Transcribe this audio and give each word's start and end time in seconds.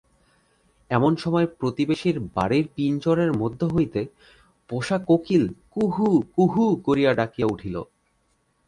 এমন 0.91 1.11
সময় 1.15 1.47
প্রতিবেশীর 1.59 2.17
বাড়ির 2.35 2.65
পিঞ্জরের 2.75 3.31
মধ্য 3.33 3.61
হইতে 3.65 4.01
পোষা 4.69 4.97
কোকিল 4.99 5.43
কুহু 5.71 6.07
কুহু 6.35 6.63
করিয়া 6.85 7.11
ডাকিয়া 7.13 7.47
উঠিল। 7.47 7.75